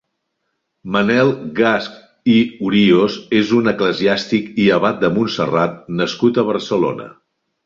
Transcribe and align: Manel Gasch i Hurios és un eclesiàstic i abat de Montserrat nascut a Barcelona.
Manel 0.93 1.33
Gasch 1.59 1.99
i 2.35 2.37
Hurios 2.69 3.19
és 3.43 3.51
un 3.59 3.73
eclesiàstic 3.73 4.51
i 4.65 4.67
abat 4.79 4.99
de 5.05 5.13
Montserrat 5.19 5.77
nascut 6.03 6.43
a 6.45 6.49
Barcelona. 6.53 7.09